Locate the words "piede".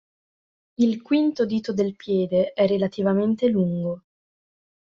1.95-2.53